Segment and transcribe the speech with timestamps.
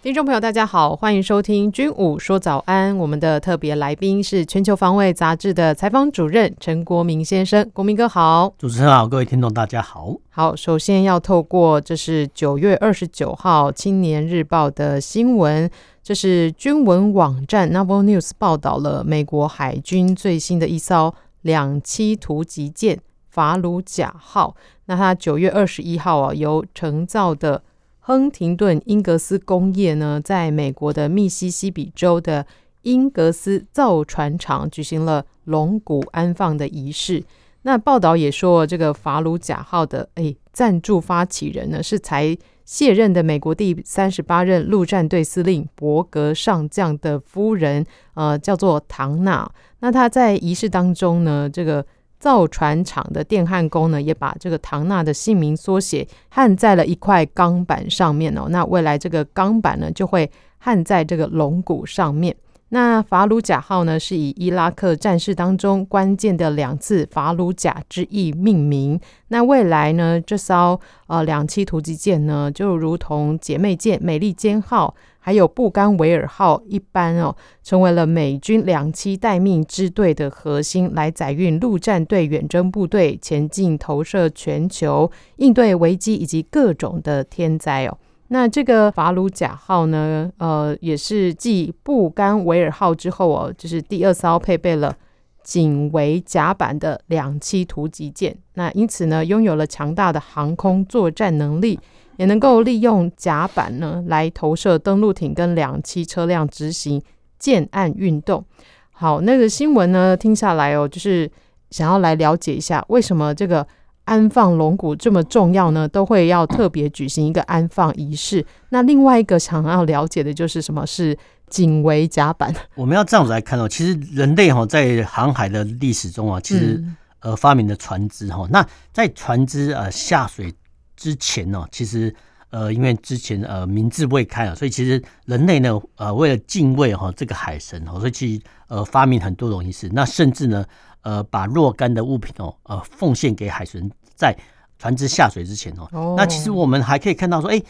[0.00, 2.94] 听众朋友，大家好，欢迎收听《军武说早安》。
[2.96, 8.54] 我们的特别来宾是《全球防卫杂志》的采访主任陈国明先生，国明哥好。
[8.56, 10.14] 主持人好，各位听众大家好。
[10.30, 15.68] 好，首先要透过这是九月二十九号《青年日报》的新闻，
[16.00, 24.54] 这是军文网站 Naval News 报道了美国海军最新的一艘两栖突击舰法鲁贾号。
[24.86, 27.64] 那它九月二十一号啊，由成造的。
[28.08, 32.46] 亨廷顿英格斯工业呢，在美国的密西西比州的
[32.80, 37.22] 英格斯造船厂举行了龙骨安放的仪式。
[37.64, 42.34] 那报道也说，这个法鲁贾号的诶赞助发起人呢，是才
[42.64, 47.84] 卸任的美国第三十八任陆战队司令伯格上将的夫人，
[48.14, 49.52] 呃，叫做唐娜。
[49.80, 51.84] 那他在仪式当中呢，这个。
[52.18, 58.46] 造船厂的电焊工呢，也把这个唐娜的姓名缩写焊在了一块钢板上面哦。
[58.50, 62.34] 那未来这个钢板呢，就会焊在这个龙骨上面。
[62.70, 69.00] 那法鲁贾号呢，是以伊拉克战事当中关键的两次法鲁贾之役命名。
[69.28, 74.94] 那未来呢，这艘呃两栖突击舰呢，就如同姐妹舰美利坚号。
[75.20, 87.98] 还有布甘维尔号一般哦，成为了美军两栖待命支队的核心，来载运陆战队远征部队前进投射全球，应对危机以及各种的天灾哦。
[88.28, 94.94] 那这个法鲁贾号呢，呃，也是继布甘维尔号之后哦，就是第二艘配备了
[95.42, 98.36] 仅为甲板的两栖突击舰。
[98.54, 101.78] 那因此呢，拥有了强大的航空作战能力。
[102.18, 107.00] 也能够利用甲板呢，来投射登陆艇跟两栖车辆执行
[107.38, 108.44] 舰岸运动。
[108.90, 111.30] 好，那个新闻呢，听下来哦，就是
[111.70, 113.64] 想要来了解一下，为什么这个
[114.08, 115.86] 安放龙骨这么重要呢？
[115.86, 118.44] 都会要特别举行一个安放仪式。
[118.70, 121.16] 那另外一个想要了解的就是什么是
[121.48, 122.54] 警卫甲板？
[122.74, 126.82] 我们要这样子来看哦，其实人类哈在航海的历史中啊，其实
[127.20, 130.52] 呃发明的船只哈，那在船只呃下水。
[131.00, 132.12] 之前呢，其实
[132.50, 139.88] 呃，因为之前呃，民智未开啊，所以其实人类呢，呃，为了敬畏哈这个海神哦，所以其实呃发明很多种仪式。
[139.92, 140.64] 那甚至呢，
[141.02, 143.88] 呃，把若干的物品哦，呃，奉献给海神，
[144.18, 144.36] 在
[144.78, 146.14] 船只下水之前哦。
[146.16, 147.62] 那其实我们还可以看到说，哎，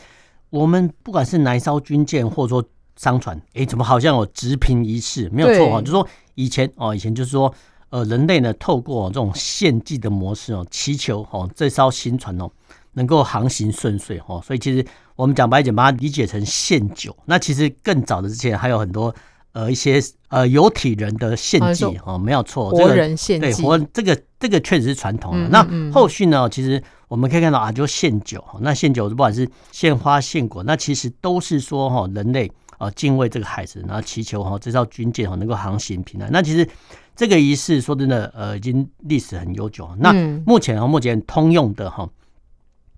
[0.51, 2.65] 我们不管是哪一艘军舰或者说
[2.97, 5.29] 商船，哎，怎么好像有直平仪式？
[5.31, 7.55] 没有错哈，就是说以前哦，以前就是说
[7.91, 12.51] 呃，人类呢透过这种献祭的模式哦，祈求哦这艘新船哦。
[12.95, 14.85] 能够航行顺遂哦，所以其实
[15.15, 17.17] 我们讲白一点，把它理解成献酒。
[17.27, 19.15] 那其实更早的之前还有很多
[19.53, 25.49] 呃一些呃有体人的献祭哦，没有错，活人献祭，对活这个这个确实是传统的。
[25.49, 28.45] 那后续呢，其实我们可以看到啊，就献酒。
[28.61, 36.31] 那献酒不管是献花献果，那其实都是说哈人类啊敬畏这个海神，然后祈求哈这艘军舰哈能够航行平安。
[36.33, 36.69] 那其实
[37.17, 39.89] 这个仪式说真的呃已经历史很悠久。
[39.99, 40.13] 那
[40.45, 42.09] 目前啊目前通用的哈。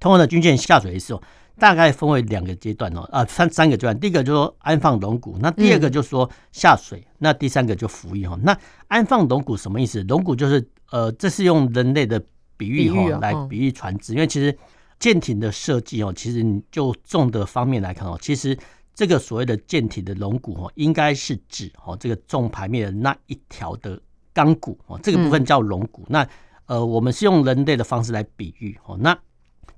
[0.02, 1.22] 通用的军舰下水的时候，
[1.60, 4.00] 大概分为两个阶段哦，啊，三三个阶段。
[4.00, 8.36] 第一个就是说安放龙骨，那第二个就是说下水，那第三个就服役哈。
[8.42, 10.02] 那安放龙骨什么意思？
[10.04, 12.20] 龙骨就是呃，这是用人类的
[12.56, 14.56] 比喻哈来比喻船只，因为其实
[14.98, 18.58] 舰艇的设计哦，其实你就重的方面来看哦，其实
[18.94, 24.00] 这个所谓的舰艇的龙骨哦，应该是指哦这个重排面的那一条的
[24.32, 26.06] 钢骨哦，这个部分叫龙骨。
[26.08, 26.26] 那
[26.64, 29.14] 呃，我们是用人类的方式来比喻哦，那。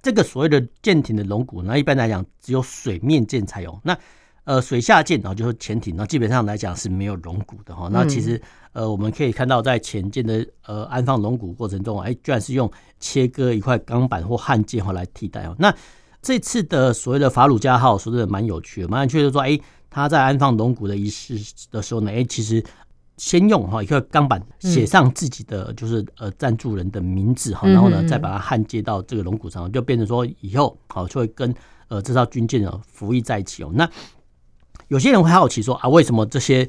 [0.03, 3.81] 这个所谓的舰艇的龙骨，那一般来讲只有水面舰才有。
[3.85, 3.97] 那
[4.45, 7.89] 呃水下舰然后就是潜艇，那基本上来讲是没有龙骨的哈。
[7.93, 8.41] 那其实
[8.73, 12.69] 呃我们可以看到，在潜舰的呃安放龙骨过程中，哎，居然是用
[12.99, 15.55] 切割一块钢板或焊接哈来替代哦。
[15.59, 15.73] 那
[16.21, 19.57] 这次的所谓的法鲁加号说的蛮有趣的，蛮有趣的说，哎，
[19.89, 21.39] 他在安放龙骨的仪式
[21.71, 22.63] 的时候呢，哎，其实。
[23.23, 31.55] 先用哈一个钢板写上自己的就是呃赞助人的名字哈，然后呢再把它焊接到这个龙骨上，就变成说以后好就会跟
[31.87, 33.71] 呃这艘军舰呢服役在一起哦。
[33.75, 33.89] 那
[34.89, 36.69] 有些人会好奇说啊，为什么这些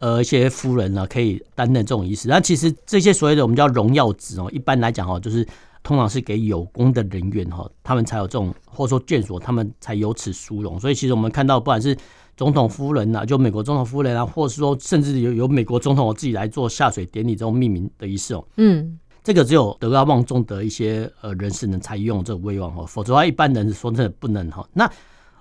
[0.00, 2.26] 呃一些夫人呢可以担任这种仪式？
[2.26, 5.46] 那其实这些所谓的我们叫荣耀职哦，一般来讲哦，就是
[5.84, 10.80] 通常是给有功的人员哈，他们才有这种，或者说眷属，他们才有此殊荣。
[10.80, 11.96] 所以其实我们看到，不管是
[12.36, 24.66] 总统夫人呐，就美国总统夫人啊，或者是说甚至有有美国总统我自己来做下水典礼这种命名的仪式哦，嗯，这个只有德高望重的一些呃人士能才用这个威望哦，否则的话一般人说真的不能哈。
[24.72, 24.90] 那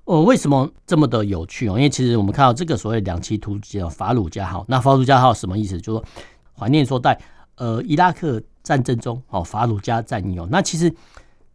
[0.03, 1.77] 我为什么这么的有趣哦？
[1.77, 5.79] 因为其实我们看到这个所谓两栖突击哦法鲁加号，那法鲁加号什么意思？
[5.79, 6.05] 就是说
[6.53, 7.17] 怀念说在
[7.55, 10.93] 呃伊拉克战争中哦，法鲁加战役哦，那其实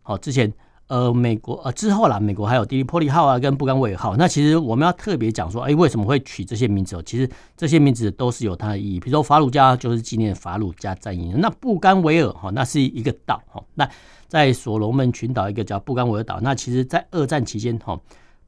[0.02, 0.52] 哦之前。
[0.88, 4.16] 呃，美国呃之后啦，美国还有迪利波利号啊，跟布甘维尔号。
[4.16, 6.94] 那其实我们要特别讲说，哎，为什么会取这些名字？
[6.94, 9.00] 哦，其实这些名字都是有它的意义。
[9.00, 13.60] 比如说法鲁加就是纪念法鲁加战役，那布甘维尔哈，那是一个岛哈。
[13.74, 13.88] 那
[14.28, 16.38] 在所罗门群岛一个叫布甘维尔岛。
[16.40, 17.98] 那其实，在二战期间哈，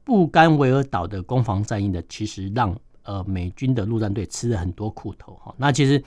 [0.05, 5.53] 布甘维尔岛的攻防战役呢，其实让呃美军的陆战队吃了很多苦头哈。
[5.57, 6.01] 那其实，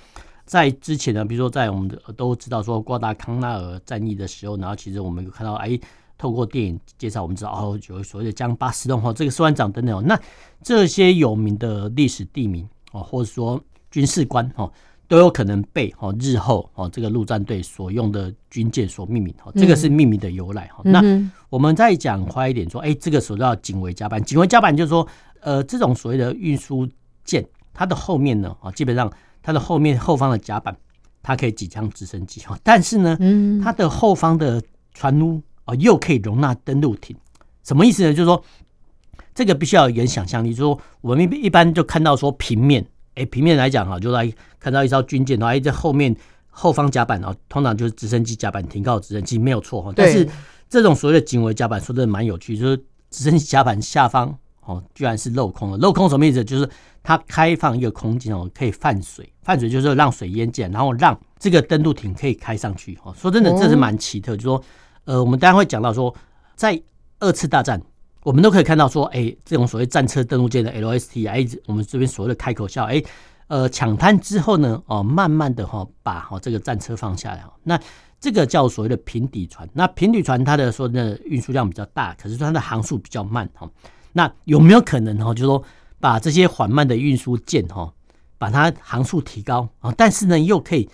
[0.47, 5.79] 在之前呢，比如说在我们都知道说瓜达康纳尔战役的时候，然后其实我们有看到哎。
[6.23, 10.07] 透过电影介绍，我们知道哦，有所谓的江巴斯洞哈，这个士官长等等。
[10.07, 10.17] 那
[10.63, 13.61] 这些有名的历史地名哦，或者说
[13.91, 14.71] 军事官哦，
[15.09, 19.51] 都有可能被哦日后哦这个陆战队所用的军舰所命名哈。
[19.57, 20.83] 这个是命名的由来哈。
[20.85, 24.23] 嗯、那我们再讲快一点说，哎，这个时候叫警卫甲板。
[24.23, 25.05] 警卫甲板就是说，
[25.41, 26.89] 呃，这种所谓的运输
[27.25, 30.77] 舰，它的后面呢啊，基本上它的后面后方的甲板，
[31.21, 32.57] 它可以挤枪直升机哈。
[32.63, 33.19] 但是呢，
[33.61, 34.63] 它的后方的
[34.95, 35.43] 船坞。
[35.65, 37.17] 哦，又可以容纳登陆艇，
[37.63, 38.13] 什么意思呢？
[38.13, 38.43] 就是说，
[39.33, 40.51] 这个必须要有一点想象力。
[40.51, 46.15] 就是说，我们一般就看到说平面，哎，平面来讲哈，就来看到一艘军舰，然后在后面
[46.51, 49.93] 后方甲板啊，通常就是直升机甲板停靠直升机，没有错哈。
[49.95, 50.29] 但是
[50.69, 52.77] 这种所谓的警卫甲板说真的蛮有趣，就是
[53.09, 55.79] 直升机甲板下方哦，居然是镂空的。
[55.79, 56.45] 镂空什么意思？
[56.45, 56.69] 就是
[57.05, 62.99] 它开放一个空间哦，可以泛水，泛水就是让水淹进来，然后让这个登陆艇可以开上去。
[63.05, 64.65] 哦，说真的，这是蛮奇特，就是说。
[65.05, 66.15] 呃，我们当然会讲到说，
[66.55, 66.81] 在
[67.19, 67.81] 二次大战，
[68.23, 73.03] 我们都可以看到说，哎，这种所谓战车登陆舰的 LST，哎，我们这边所谓的开口笑，哎，
[73.49, 77.79] 呃，抢滩之后呢，哦，慢慢的哈，把哈这个战车放下来，那
[78.21, 79.69] 这个叫所谓的平底船。
[79.73, 83.69] 那平底船它的说的运输量比较大，可是它的航速比较慢哈。
[84.13, 85.63] 那有没有可能哈，就是说
[85.99, 87.93] 把这些缓慢的运输舰哈，
[88.39, 90.89] 把它航速提高啊，但是呢，又可以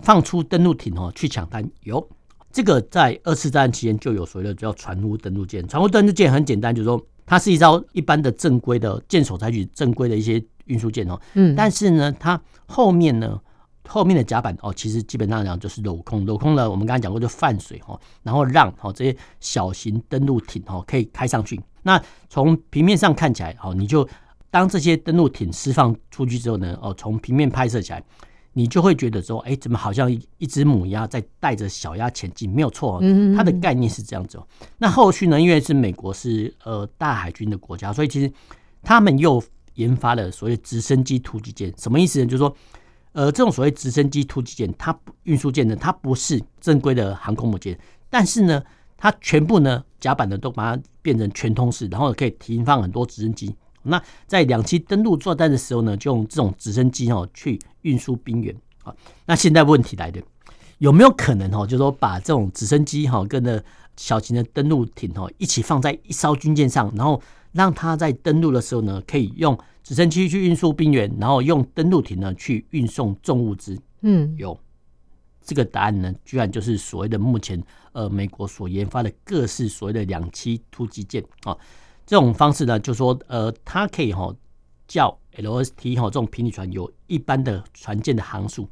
[0.00, 1.70] 放出登陆艇哦去抢滩？
[1.82, 2.08] 有。
[2.52, 5.66] 这个在二次大战期间就有所谓的叫船坞登陆舰。
[5.68, 11.20] 船坞登陆舰很简单，就是说它是一艘一般的正规的舰首采取正规的一些运输舰哦。
[11.34, 11.54] 嗯。
[11.54, 13.40] 但是呢，它后面呢，
[13.86, 16.26] 后面的甲板哦，其实基本上讲就是镂空。
[16.26, 21.60] 镂空呢，我们刚才讲过就泛水哦，然后让哦这些小型登陆艇哦可以开上去。
[21.82, 24.06] 那从平面上看起来哦，你就
[24.50, 28.02] 当这些登陆艇释放出去之后呢，哦从平面拍摄起来。
[28.60, 32.50] 你就会觉得说，哎，怎么好像一只母鸭在带着小鸭前进？
[32.50, 33.00] 没有错，
[33.34, 34.38] 它的概念是这样子。
[34.76, 35.40] 那后续呢？
[35.40, 38.30] 因为是美国是呃大海军的国家，所以其实
[38.82, 39.42] 他们又
[39.76, 41.72] 研发了所谓直升机突击舰。
[41.78, 42.26] 什么意思呢？
[42.26, 42.54] 就是说，
[43.12, 47.78] 呃，这种所谓直升机突击舰，它运输舰呢，它不是正规的航空母舰，
[48.10, 48.62] 但是呢，
[48.98, 53.56] 它全部呢甲板呢都把它变成全通式，然后可以停放很多直升机。
[53.82, 58.54] 那在两栖登陆作战的时候呢，就用这种直升机哦去运输兵员
[58.84, 58.94] 啊。
[59.26, 60.22] 那现在问题来了，
[60.78, 63.62] 有没有可能哦，就是说把这种直升机哈跟着
[63.96, 67.20] 小型的登陆艇哦一起放在一艘军舰上，然后
[67.52, 73.78] 让它在登陆的时候呢，可以用直升机去运输兵员，然后用登陆艇呢去运送重物资？
[74.02, 74.58] 嗯，有
[75.42, 81.56] 这个答案呢，居然就是所谓的目前呃美国所研发的各式所谓的两栖突击舰啊。
[82.10, 84.34] 这种方式呢，就说呃，它可以哈
[84.88, 88.68] 叫 LST 哈这种平底船有一般的船舰的航速，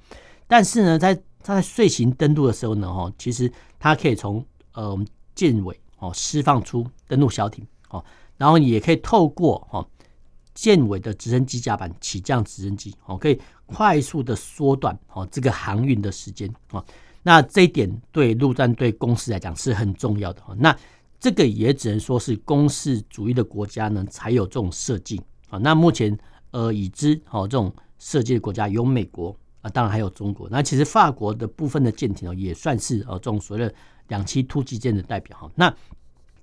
[0.49, 1.15] 但是呢，在
[1.45, 4.99] 它在遂行登陆的时候呢，哈，其实它可以从呃
[5.37, 8.05] 舰尾哦释放出登陆小艇哦，
[8.37, 9.87] 然后也可以透过哈
[10.53, 16.85] 舰尾的直升机甲板起降直升机哦，可以快速的缩短哦这个航运的时间哦。
[17.23, 20.57] 那这一点对陆战队公司来讲是很重要的哈。
[20.59, 20.77] 那
[21.21, 25.21] 这个也只能说是公式主义的国家呢才有这种设计
[25.51, 25.59] 啊。
[25.59, 26.17] 那目前
[26.53, 30.49] 呃已知哦这种设计的国家有美国啊，当然还有中国。
[30.49, 33.75] 那其实法国的部分的舰艇哦也算是哦这种所谓的
[34.07, 35.51] 两栖突击舰的代表哈。
[35.57, 35.75] 那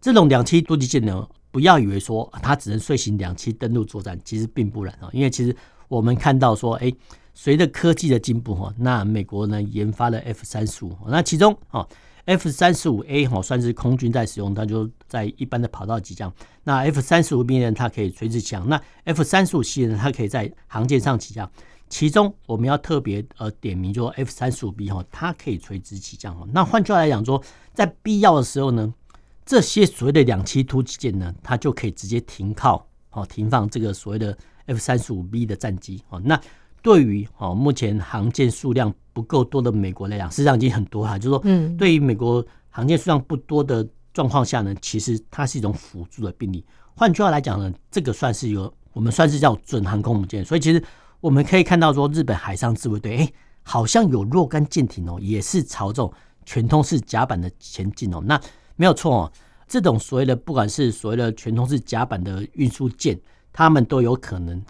[0.01, 5.10] 这种两栖突击舰呢，不要以为说它只能遂行两栖登陆作战，其实并不然啊。
[5.13, 5.55] 因为其实
[5.88, 6.94] 我们看到说，哎，
[7.34, 11.88] 随着科技的进步哈，那美国呢研发了 F 三十五，那其中啊。
[12.25, 16.34] F 三十五 A 哈算是空军在使用，它就在一般的跑道起降。
[16.63, 18.67] 那 F 三十五 B 呢，它可以垂直起降。
[18.67, 21.50] 那 F 三十五 C 呢，它可以在航舰上起降。
[21.88, 26.48] 其中我们要特别呃点名，就 F 三十五 B 哈，它可以垂直起降哦。
[26.51, 27.41] 那换句话来讲说，
[27.75, 28.91] 在必要的时候呢，
[29.46, 36.20] 这些所谓的两栖突击舰呢，它就可以直接停靠哦，停放这个所谓的 F 三十五 B 的战机哦。
[36.25, 36.41] 那
[36.86, 46.63] 对于哦目前航舰数量不够多的美国来讲，实际上已经很多哈，就是说，嗯，对于美国航舰数量不多的状况下呢，其实它是一种辅助的病例。
[46.96, 50.80] 换句话来讲呢，这个算是有我们算是叫准航空母舰，所以其实
[51.22, 56.13] 我们可以看到说，日本海上自卫队哎，好像有若干舰艇哦，也是朝这种
[56.46, 58.22] 全通式甲板的前进哦。
[58.24, 58.39] 那
[58.75, 59.32] 没有错哦，
[59.68, 63.20] 这种所谓的不管是所谓的全通式甲板的运输舰，
[63.51, 64.62] 他们都有可能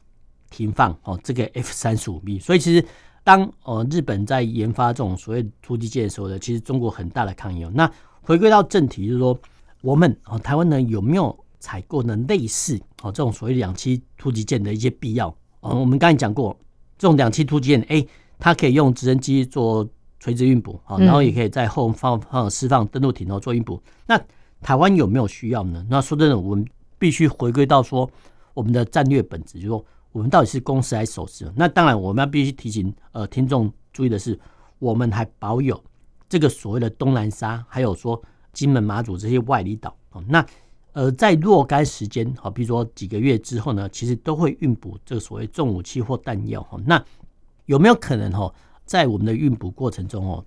[0.50, 2.40] 停放哦这个 F 三十五 B。
[2.40, 2.86] 所以其实
[3.24, 7.72] 当呃日本在研发这种所谓突击舰的时候呢，其实中国很大的抗议哦。
[7.74, 7.90] 那
[8.22, 9.38] 回归到正题，就是说
[9.82, 11.38] 我们哦台湾呢有没有？
[11.58, 16.56] 采购呢，类似哦这种所谓两栖突击舰的一些必要哦，我们刚才讲过，
[16.96, 18.06] 这种两栖突击舰，哎，
[18.38, 19.88] 它可以用直升机做
[20.20, 23.82] 垂直运补，啊，然后也可以在后方放释放登陆艇哦做运补。
[24.06, 24.22] 那
[24.62, 25.84] 台湾有没有需要呢？
[25.90, 26.64] 那说真的，我们
[27.00, 28.08] 必须回归到说
[28.54, 29.84] 我们的战略本质，就是说
[30.16, 31.52] 我们到底是攻势还是守势？
[31.58, 34.40] 那当然，我们要必须提醒呃听众注意的是，
[34.80, 35.84] 我们还保有
[36.30, 38.22] 这个所谓的东南沙，还有说
[38.54, 40.46] 金门、马祖这些外离岛哦，那。
[40.94, 46.80] 呃，在若干时间，好，比如说几个月之后呢，其实都会运补这个所谓重武器或弹药哈。
[46.86, 47.04] 那
[47.66, 48.50] 有没有可能哈，
[48.86, 50.46] 在我们的运补过程中哦，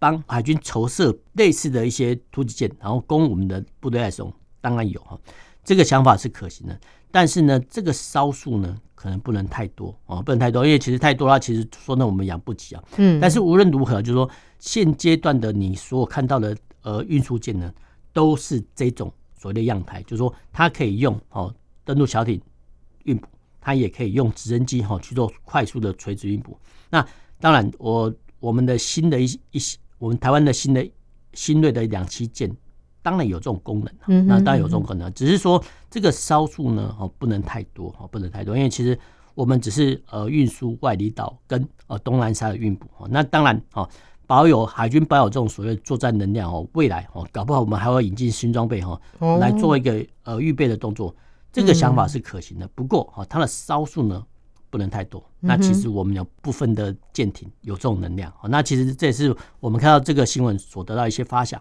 [0.00, 4.34] 帮海军筹设类似的一些突击舰，然后供我们的部队来使用？
[4.60, 5.16] 当然有哈，
[5.62, 6.76] 这个想法是可行的。
[7.14, 12.82] 但是呢，这个烧数呢，可能不能太多哦，不能太多，因为其实太多的话，其实说呢，我们养不起啊。
[12.96, 13.20] 嗯。
[13.20, 14.28] 但是无论如何，就是说
[14.58, 17.72] 现阶段的你所有看到的呃运输舰呢，
[18.12, 19.12] 都是这种。
[19.36, 21.54] 所谓的样态，就是说它可以用哦
[21.84, 22.40] 登陆小艇
[23.02, 23.28] 运补，
[23.60, 26.58] 它也可以用直升机哈去做快速的垂直运补。
[26.88, 27.06] 那
[27.38, 30.90] 当然，我我们的新的一一些，我们台湾的新的
[31.34, 32.50] 新锐的两栖舰，
[33.04, 33.94] 当然有这种功能。
[34.08, 38.98] 嗯，那当然有这种功能，只是说这个艘数呢哦不能太多哦不能太多，因为其实
[39.36, 42.88] 我们只是呃运输外离岛跟呃东南沙的运补。
[43.08, 43.88] 那当然哦。
[44.26, 48.98] 保有海军保有这种所谓作战能量哦，未来哦，搞不好我们还会引进新装备哈，
[49.38, 51.14] 来做一个呃预备的动作。
[51.52, 54.24] 这个想法是可行的，不过哈，它的艘数呢
[54.70, 55.22] 不能太多。
[55.40, 61.60] 那其实我们有部分的舰艇有这种能量，那其实这也是我们看到这个新闻所得到一些发想。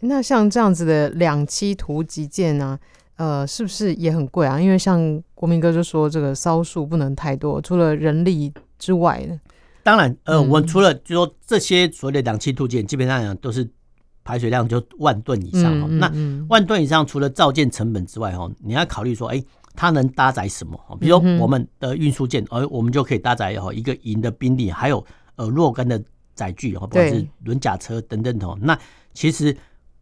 [0.00, 2.78] 那像这样子的两栖突击舰呢，
[3.16, 4.60] 呃，是不是也很贵啊？
[4.60, 9.38] 因为像国民哥就说，这个艘数不能太多，除了人力之外呢。
[9.82, 13.68] 当然，呃，我们除了就说这些所谓的两栖突击舰，基本上都是
[14.24, 15.98] 排水量就万吨以上。
[15.98, 16.12] 那
[16.48, 19.42] 万吨以上，除了造舰成本之外，哈，你要考虑说，哎，
[19.74, 20.78] 它能搭载什么？
[21.00, 25.04] 比如说我们的运输舰，而我们就可以搭载哈一个营的兵力，还有
[25.36, 26.00] 呃若干的
[26.34, 28.58] 载具，哈，不管是轮甲车等等的。
[28.60, 28.78] 那
[29.14, 29.56] 其实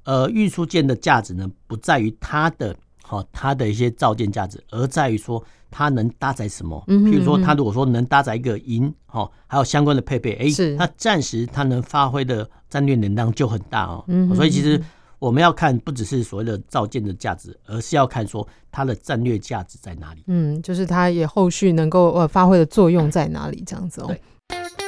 [0.08, 5.44] 呃运输舰的价值呢，不在于它的哈它的一些造舰价值，而在于说。
[5.70, 6.82] 它能搭载什么？
[6.88, 14.02] 譬如说，它如果说能搭载一个营，哈，还有相关的配备，哎、欸，它暂时它能发挥的战略能量就很大哦。
[14.34, 14.82] 所以其实
[15.18, 20.24] 我们要看不只是所谓的造舰的价值，而是要看说它的战略价值在哪里。
[20.28, 24.16] 嗯，就是它也后续能够呃发挥的作用在哪里，这样子哦。
[24.48, 24.88] 继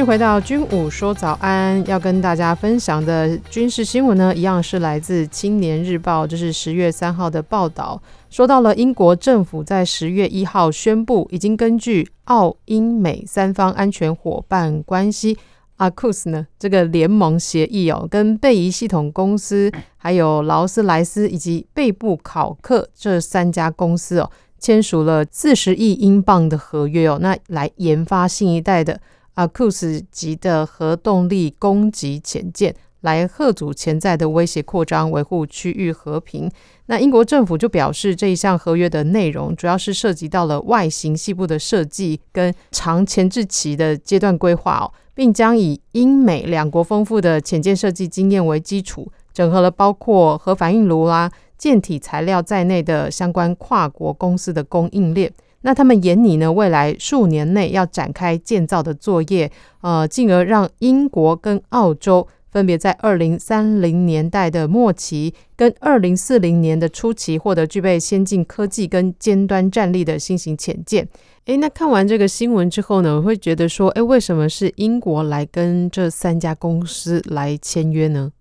[0.00, 15.36] 续回到军武说早安，要跟大家分享的军事新闻呢，一样是来自《青年日报》，这是十月三号的报道，说到了英国政府在十月一号宣布，已经根据澳英美三方安全伙伴关系
[15.76, 28.98] AUKUS 呢这个联盟协议哦，跟贝仪系统公司、还有劳斯莱斯以及贝布考克这三家公司哦，签署了四十亿英镑的合约哦，那来研发新一代的。
[29.46, 36.50] AUKUS 级的核动力攻击潜舰来吓阻潜在的威胁扩张，维护区域和平。
[36.86, 55.32] 那英国政府就表示，这一项合约的内容主要是涉及到了外形细部的设计跟长前置期的阶段规划哦，并将以英美两国丰富的潜舰设计经验为基础，整合了包括核反应炉啦、舰体材料在内的相关跨国公司的供应链。
[55.62, 59.50] 那他们研拟呢，未来数年内要展开建造的作业，
[59.82, 71.06] 呃，进而让英国跟澳洲分别在二零三零年代的末期跟二零四零年的初期获得具备先进科技跟尖端战力的新型潜舰。
[71.44, 78.32] 诶，那看完这个新闻之后呢，我会觉得说，诶，为什么是英国来跟这三家公司来签约呢？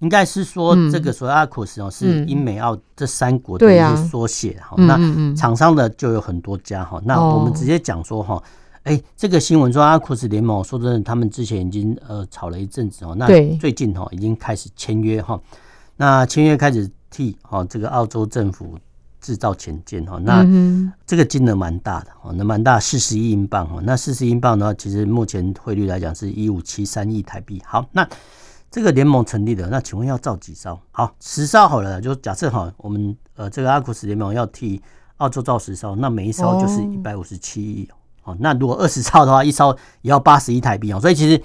[0.00, 4.76] 应该是说，这个所谓阿库斯哦，是英美澳这三国的一些缩写哈。
[4.76, 7.00] 那厂商的就有很多家哈。
[7.04, 8.42] 那我们直接讲说哈，
[8.82, 13.14] 哎，这个新闻说阿库斯联盟，说真的，他们之前已经呃吵了一阵子哦。
[13.16, 13.26] 那
[13.58, 15.40] 最近哈已经开始签约哈。
[15.96, 18.78] 那签约开始替哈这个澳洲政府
[19.18, 20.18] 制造潜舰哈。
[20.18, 20.46] 那
[21.06, 23.80] 这个金额蛮大的哦，那蛮大，四十亿英镑哈。
[23.82, 27.62] 那四十亿英镑呢，其实目前汇率来讲是一五七三亿台币。
[27.64, 28.06] 好，那。
[28.76, 30.78] 这个联盟成立的，那请问要造几艘？
[30.90, 34.82] 好，十艘好了，就假设哈，我们呃这个阿库斯联盟要替
[35.16, 37.88] 澳洲造十艘，那每一艘就是一百五十七亿
[38.24, 38.36] 哦。
[38.38, 41.00] 那如果二十艘的话，一艘也要八十亿台币哦。
[41.00, 41.42] 所以其实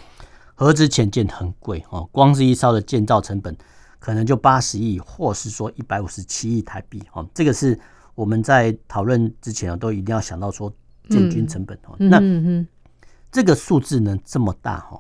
[0.56, 3.56] 核子潜舰很贵哦，光是一艘的建造成本
[3.98, 7.26] 可能就八十亿，或是说一百五十七亿台币哦。
[7.34, 7.80] 这个是
[8.14, 10.70] 我们在讨论之前都一定要想到说
[11.08, 11.96] 建军成本哦。
[11.98, 12.22] 那
[13.32, 15.00] 这个数字呢这么大哈，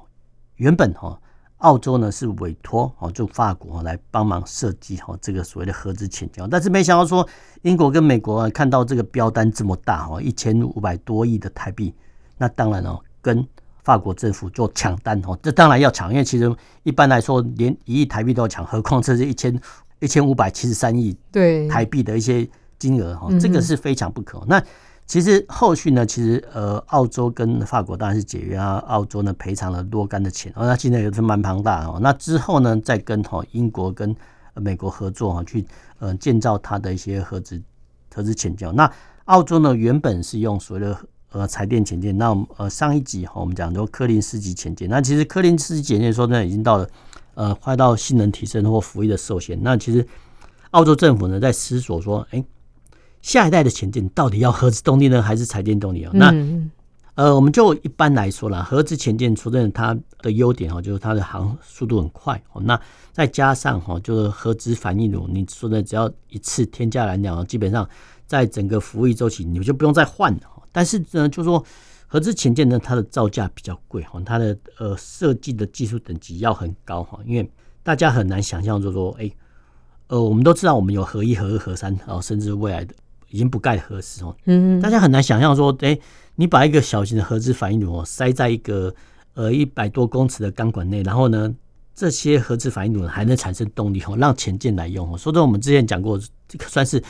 [0.55, 1.19] 原本哈。
[1.61, 7.27] 澳洲呢是委托哦，就法国来帮忙设计哈这个所谓的合资潜艇，但是没想到说
[7.63, 11.93] 英国跟美国啊看到这个标单这么大哈，一千五百多亿的台币，
[12.37, 13.47] 那当然哦跟
[13.83, 19.59] 法国政府做抢单哦，这当然要抢，因为其实一般来说连一亿台币都要抢，何况这是一千
[19.99, 21.67] 一千五百七十三亿对。
[21.67, 22.47] 台币的一些
[22.79, 24.43] 金额哈，这个是非常不可。
[24.47, 24.61] 那。
[25.11, 31.99] 其实后续呢，其实呃，澳洲跟法国当然是解约啊，澳洲呢赔偿了若干的钱，哦，那现在也是蛮庞大哦。
[32.01, 34.15] 那之后呢，再跟哈英国跟
[34.53, 35.65] 美国合作哈，去
[35.99, 37.61] 呃建造它的一些核子
[38.15, 38.73] 核子潜艇。
[38.73, 38.89] 那
[39.25, 40.97] 澳洲呢，原本是用所谓的
[41.33, 46.89] 呃柴电潜艇，那我们呃上一集哈我们讲说柯林斯级潜艇，那其实柯林斯级潜艇说呢已经到了
[47.33, 49.61] 呃快到性能提升或服役的寿限。
[49.61, 50.07] 那其实
[50.69, 52.41] 澳洲政府呢在思索说，哎。
[53.21, 56.11] 下一代的潜艇到底要核子动力呢， 还是柴电动力啊？
[56.13, 56.33] 那
[57.15, 62.61] 呃，我们就一般来说啦，核子潜艇除了它的优点哦，就是它的航速度很快哦。
[62.63, 62.79] 那
[63.11, 67.87] 再加上哈，就是核子反应炉，你说的只要一次添加燃料，基本上
[68.25, 70.41] 在整个服役周期你就不用再换了。
[70.71, 71.63] 但是呢，就说
[72.07, 77.51] 核子潜艇呢，它的造价比较贵哈，它的呃设计的技术等级要很高哈，因为
[77.83, 79.29] 大家很难想象，就说哎，
[80.07, 82.95] 呃，我们都知道我们有核一、核二、核三，然后甚至未来的。
[83.31, 85.97] 已经不盖核实哦，嗯，大家很难想象说，哎，
[86.35, 88.93] 你把一个小型的核子反应炉哦塞在一个
[89.33, 91.51] 呃一百多公尺的钢管内，然后呢，
[91.95, 95.17] 这些核子反应炉还能产生动力哦，让潜舰来用哦。
[95.17, 97.01] 说真，我们之前讲过，这个算是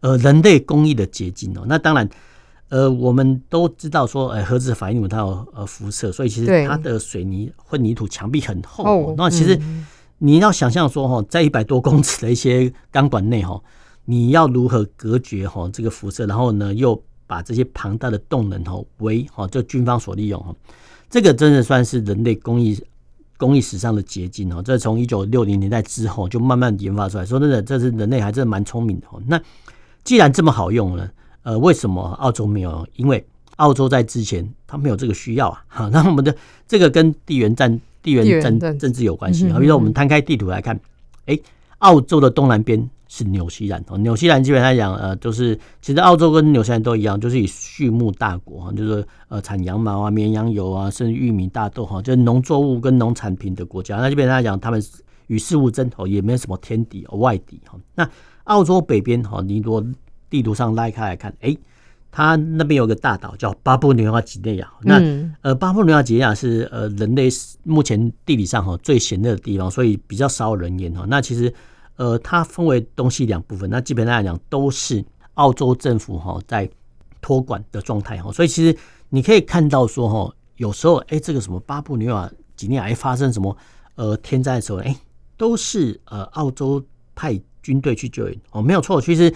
[0.00, 1.64] 呃人类工艺的结晶哦。
[1.66, 2.08] 那当然，
[2.68, 9.14] 呃，我们都知道说，哎，核子反应炉它有呃辐射，所以其实它的水泥混凝土墙壁很厚。
[9.16, 9.58] 那其实
[10.18, 13.58] 你要想象说，哈，在一百多公尺的一些钢管内，哈。
[14.04, 20.52] 你要如何隔绝哈这个辐射，然后呢又把这些庞大的动能哈为哈这军方所利用哈，
[21.08, 22.76] 这个真的算是人类工艺
[23.36, 24.60] 工艺史上的结晶哦。
[24.60, 29.22] 这从一九六零年代之后就慢慢研发出来，说真的，这是人类还真的蛮聪明的哦。
[29.26, 29.40] 那
[30.02, 31.08] 既然这么好用呢，
[31.42, 32.84] 呃，为什么澳洲没有？
[32.96, 33.24] 因为
[33.56, 35.64] 澳洲在之前它没有这个需要啊。
[35.68, 36.34] 好， 那我们的
[36.66, 39.58] 这个跟地缘战、地缘政政治有关系啊。
[39.58, 40.80] 比如说我们摊开地图来看，
[41.26, 41.38] 哎，
[41.78, 42.90] 澳洲的东南边。
[43.12, 53.96] 是纽西兰哦，纽西兰基本上来讲，呃，就是其实澳洲跟纽西兰都一样，就是以畜牧大国，就是呃产羊毛啊、绵羊油啊，甚至玉米、大豆哈，就是农作物跟农产品的国家。
[53.96, 54.80] 那基本上来讲，他们
[55.26, 57.76] 与世无争哦，也没有什么天敌哦、外敌哈。
[57.96, 58.08] 那
[58.44, 59.84] 澳洲北边哈，你如果
[60.30, 61.56] 地图上拉开来看，哎，
[62.12, 64.72] 它那边有个大岛叫巴布纽亚几内亚。
[64.82, 65.02] 那
[65.40, 67.28] 呃，巴布纽亚几内亚是呃人类
[67.64, 71.04] 目前地理上哈最险恶的地方，所以比较少人烟哈。
[71.08, 71.52] 那其实。
[72.00, 76.66] 呃，它分为东西两部分，那基本上来讲都是澳洲政府哈在
[77.20, 78.74] 托管的状态哈，所以其实
[79.10, 83.54] 你可以看到说哈，有时候哎，这个什么巴布纽瓦几内亚发生什么
[83.96, 84.96] 呃天灾的时候，哎，
[85.36, 86.82] 都是呃澳洲
[87.14, 89.30] 派军队去救援哦，没有错，其实。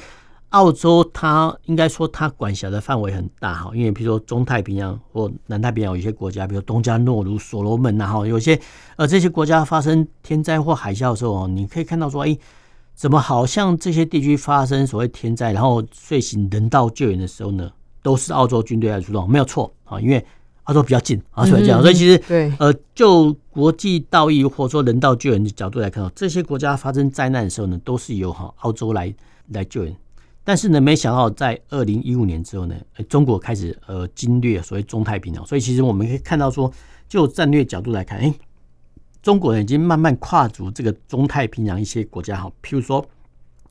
[0.55, 8.59] 澳洲它应该说它管辖的范围很大哈，因为比如说中太平洋或南太平洋有一些国家，比如东加诺鲁、所罗门呐哈，有些
[8.95, 12.39] 呃这些国家发生天灾或海啸的时候哦，你可以看到说，哎，
[12.95, 17.69] 怎么好像这些地区发生所谓天灾，然后遂行人道救援的时候呢，
[18.01, 20.25] 都是澳洲军队来出动，没有错啊，因为
[20.65, 29.13] 澳洲比较近啊，所以这样，所以其实对呃就国际道义或者说人道救援的角度来看，这些国家发生灾难的时候呢，都是由哈澳洲来
[29.49, 29.93] 来救援。
[30.47, 32.75] 但是呢，没想到在二零一五年之后呢，
[33.09, 36.71] 中国开始呃经略所谓中太平洋，所以其实我们可以看到说，
[37.09, 38.35] 就战略角度来看，哎，
[39.23, 43.03] 中国人已经慢慢跨足这个中太平洋一些国家哈，譬如说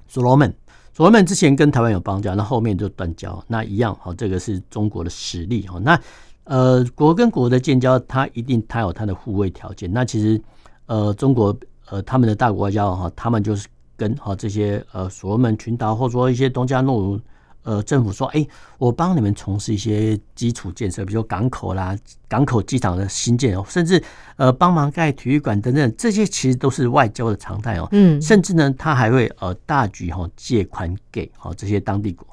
[0.07, 0.51] 所罗门，
[0.93, 5.77] 所罗门之前跟台湾有邦交，那后面就断交，那一样哈，这个是中国的实力哈。
[5.79, 5.99] 那
[6.45, 9.93] 呃，国跟国的建交，它一定它有它的互惠条件。
[9.93, 10.41] 那其实
[10.87, 11.55] 呃，中国
[11.89, 13.67] 呃他们的大国外交哈，他们就是。
[13.95, 17.19] 跟哈这些呃所罗门群岛或者说一些东加诺鲁
[17.63, 18.45] 呃政府说，哎，
[18.77, 24.03] 我帮你们从事一些基础建设，比如港口啦、港口机场的新建哦，甚至
[24.35, 27.87] 呃帮忙盖体育馆等等，这些其实都是外交的常态哦。
[27.91, 32.27] 嗯，甚至呢，他还会呃大举哈借款给哈这些当地国，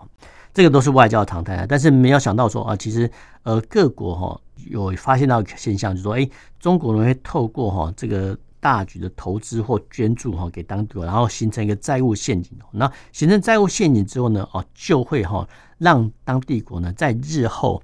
[0.52, 1.66] 这个都是外交的常态啊。
[1.68, 3.08] 但是没有想到说啊，其实
[3.44, 8.36] 呃各国哈有发现到一个现象，就是说，哎，中国人会透过哈这个。
[8.60, 12.52] 大举的投资或捐助哈给当地，然后形成一个债务陷阱。
[12.70, 17.82] 那形成债务陷阱之后呢，哦就会哈让当地国呢在日后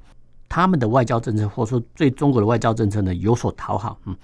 [0.48, 3.98] 他们的外交政策或者说对中国的外交政策呢有所讨好。
[4.04, 4.14] 嗯，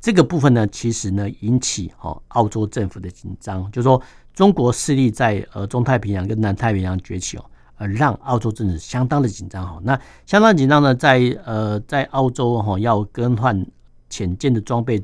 [0.00, 4.00] 这个部分呢其实呢引起哈澳洲政府的紧张，就是说
[4.32, 7.44] 中国势力在呃中太平洋跟南太平洋崛起哦，
[7.78, 9.80] 呃让澳洲政治相当的紧张哈。
[9.82, 13.66] 那相当紧张呢，在呃在澳洲哈要更换
[14.08, 15.02] 潜舰的装备。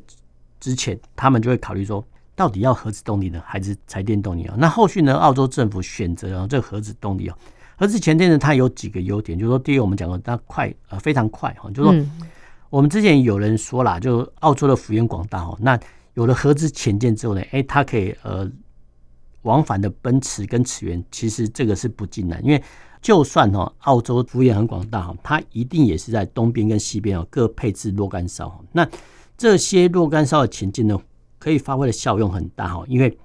[0.63, 2.05] 之前他们就会考虑说，
[2.37, 4.55] 到底要核子动力呢，还是柴电动力啊？
[4.57, 5.13] 那后续呢？
[5.17, 7.37] 澳洲政府选择了这个核子动力哦。
[7.77, 11.69] 核子潜舰呢，它有几个优点，就是说，第一，我们讲过它快，呃，非常快哈。
[11.73, 12.09] 就是说，
[12.71, 15.57] 我们之前有人说啦，就澳洲的幅员广大哈。
[15.61, 15.77] 那
[16.15, 18.49] 有了核子潜舰之后呢，哎，它可以呃
[19.43, 22.63] 往返的奔驰跟驰援，其实这个是不尽难，因为
[23.01, 28.65] 就算哈澳洲幅员很广大哈，它一定也是在东边跟西边哦各配置若干艘。
[28.71, 28.89] 那
[29.43, 30.97] 这些若干艘的潜舰呢，
[31.41, 33.19] 可以发挥的效用很大哈，因为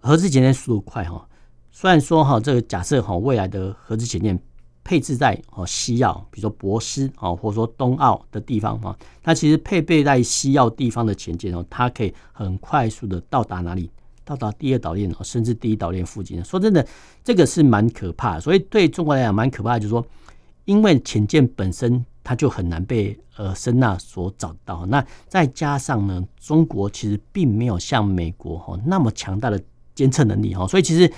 [0.00, 1.24] 核子潜舰速度快哈。
[1.70, 4.36] 虽然说哈，这个假设哈，未来的核子潜舰
[4.82, 13.88] 配置在哦西澳，比如说博斯啊，或者说东澳的地方哈，它其实配备在西澳地方的潜舰哦，它可以很快速的到达哪里？
[14.24, 16.42] 到达第二岛链哦，甚至第一岛链附近。
[16.44, 16.84] 说真的，
[17.22, 18.40] 这个是蛮可怕的。
[18.40, 20.04] 所以对中国来讲，蛮可怕的，就是说，
[20.64, 22.04] 因为潜舰本身。
[22.24, 24.86] 它就很难被呃声纳所找到。
[24.86, 29.60] 那再加上呢，中国其实并没有像美国哈那么强大的
[29.94, 31.12] 监测能力哈，所以其实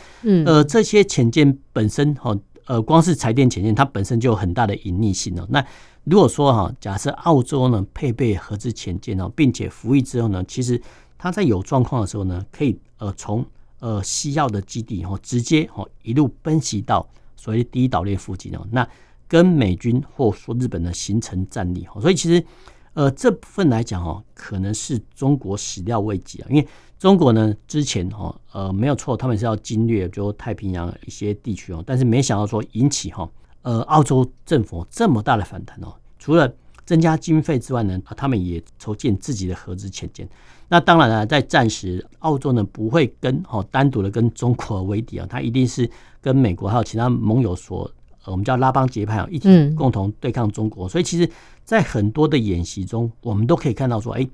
[0.44, 2.34] 呃这些潜舰本身哈
[2.66, 5.46] 呃光是柴电潜舰它本身就有很大的隐匿性哦。
[5.50, 5.64] 那
[6.04, 10.80] 如果说哈假设澳洲呢配备核子潜舰哦，并且服役之后呢，其实
[11.18, 13.44] 它在有状况的时候呢，可以呃从
[13.80, 18.88] 呃西澳的基地哈直接哈一路奔袭到所谓第一岛链附近哦，那。
[19.26, 22.44] 跟美军或说日本的形成战力，所以其实
[22.92, 33.28] 呃这部分来讲哦，可能是中国始料未及啊，因为中国呢之前哦呃没有错，他们是要经略就太平洋一些地区哦，但是没想到说引起哈
[33.62, 40.28] 呃澳洲政府这么大的反弹哦，除了增加经费之外呢，他们也筹建自己的核子潜舰。
[40.68, 47.90] 那当然了，在战时澳洲呢不会跟哦单独的跟中国为敌啊，他一定是跟美国还有其他盟友所。
[48.26, 50.88] 我们叫拉帮结派啊，一起共同对抗中国。
[50.88, 51.28] 所以其实，
[51.64, 54.28] 在很多的演习中，我们都可以看到说，哎，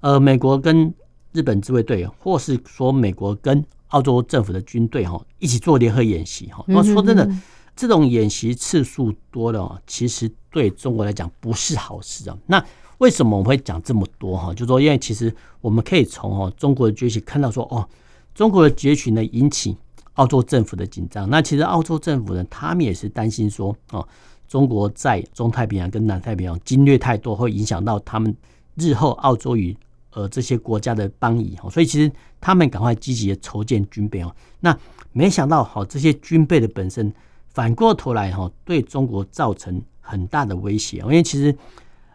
[0.00, 0.92] 呃，美国跟
[1.32, 6.64] 日本自卫队，或是说美国跟澳洲政府的军队哈，一起做联合演习哈。
[6.66, 7.28] 那说真的，
[7.74, 12.38] 这种演习次数多了，其实对中国来讲不是好事啊。
[12.46, 12.64] 那
[12.98, 14.52] 为什么我们会讲这么多哈？
[14.54, 17.88] 就是说，因为其实我们可以从哦中国的崛起看到说，哦，
[18.34, 19.76] 中国的崛起呢引起。
[20.14, 24.06] 澳洲政府的紧张，那其实澳洲政府呢，他们也是担心说，哦，
[24.46, 28.32] 中国在中太平洋跟南太平洋经略太多，会影响到他们
[28.76, 29.76] 日后澳洲与
[30.12, 32.08] 呃这些国家的邦谊哦，所以其实
[32.40, 34.32] 他们赶快积极的筹建军备哦。
[34.60, 34.76] 那
[35.12, 37.12] 没想到，好这些军备的本身
[37.48, 41.52] 反过头来哈，对中国造成很大的威胁，因为其实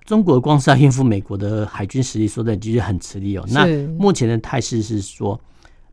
[0.05, 3.45] 中国光是要应付美国的海军实力，说的其实很吃力哦。
[3.49, 3.65] 那
[3.97, 5.37] 目前的态势是说。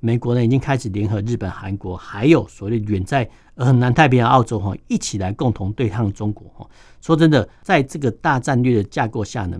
[0.00, 6.68] 美国呢已经开始联合日本、韩国，还有所谓远在呃南太平洋澳洲哈，一起来共同对抗中国哈。
[7.00, 9.58] 说真的，在这个大战略的架构下呢，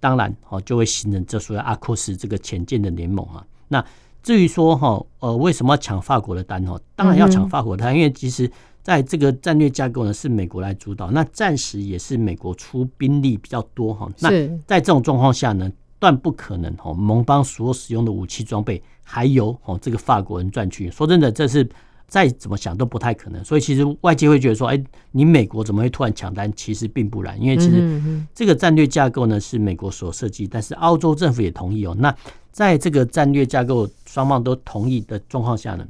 [0.00, 3.46] 当然哈就会形成这所谓阿库斯这个潜舰的联盟啊。
[3.68, 3.84] 那
[4.22, 6.78] 至于说哈呃为什么要抢法国的单哈？
[6.94, 8.50] 当然要抢法国的单，因为其实
[8.82, 14.08] 在这个战略架构呢是美国来主导，那暂时也是美国出兵力比较多哈。
[14.18, 14.30] 那
[14.66, 15.70] 在这种状况下呢，
[16.02, 18.82] 断不可能哦盟邦所使用的武器装备。
[19.04, 21.68] 还有哦，这个法国人赚去，说真的，这是
[22.08, 23.44] 再怎么想都不太可能。
[23.44, 26.50] 所以其实外界会觉得说，哎，你美国怎么会突然抢单？
[26.56, 31.94] 其实并不然，因为其实这个战略架构呢是美国所设计，但是澳洲政府也同意哦。
[31.98, 32.14] 那
[32.50, 35.86] 在这个战略架构双方都同意的状况下呢，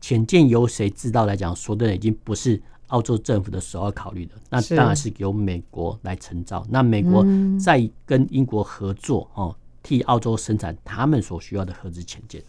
[0.00, 2.60] 潜舰由谁知道来讲，说的已经不是
[2.90, 6.64] 澳洲政府的首要考虑的，那当然是由美国来承造。
[6.70, 7.24] 那美国
[7.58, 12.40] 在跟英国合作哦，替澳洲生产他们所需要的核子潜舰。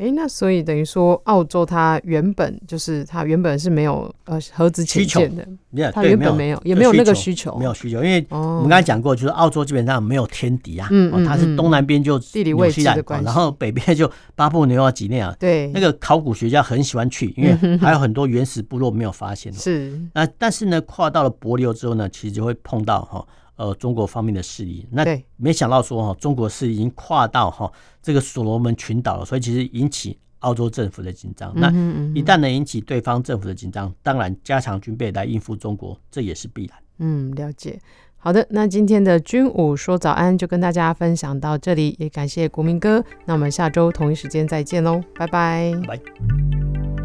[0.00, 23.22] 哎，那所以等于说，澳洲它原本就是它原本是没有呃核子潜舰的，它原本没有，也没有那个需求，没有需求，因为我们刚才讲过，就是澳洲基本上没有天敌啊，嗯，它是东南边就地理位置的关系，然后北边就巴布纽亚几内亚，对，那个考古学家很喜欢去，因为 还有很多原始部落没有发现，是，那但是呢，跨到了帛琉之后呢，其实就会碰到哈。
[23.60, 25.04] 呃，中国方面的势力，那
[25.36, 27.70] 没想到说哈，中国是已经跨到哈
[28.00, 31.52] 这个所罗门群岛了，所以其实引起澳洲政府的紧张。
[31.54, 31.68] 那
[32.14, 36.78] 一旦能引起对方政府的紧张，当然加强军备来应付中国，这也是必然。
[37.00, 37.78] 嗯，了解。
[38.16, 43.04] 好的，那今天的军武说早安就跟大家分享到这里，也感谢国民哥。
[43.26, 45.70] 那我们下周同一时间再见喽，拜拜。
[45.86, 46.99] 拜。